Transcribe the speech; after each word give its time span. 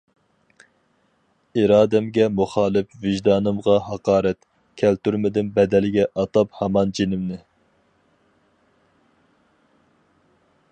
ئىرادەمگە 1.63 2.25
مۇخالىپ 2.39 2.95
ۋىجدانىمغا 3.03 3.75
ھاقارەت، 3.91 4.41
كەلتۈرمىدىم 4.83 5.53
بەدەلگە 5.59 6.09
ئاتاپ 6.23 6.59
ھامان 6.63 6.97
جېنىمنى. 7.01 7.41